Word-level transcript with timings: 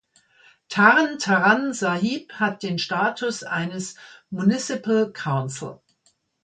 Tarn 0.67 1.19
Taran 1.19 1.75
Sahib 1.75 2.33
hat 2.39 2.63
den 2.63 2.79
Status 2.79 3.43
eines 3.43 3.93
Municipal 4.31 5.11
Council. 5.13 5.79